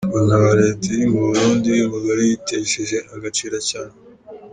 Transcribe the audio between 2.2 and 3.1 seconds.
yitesheje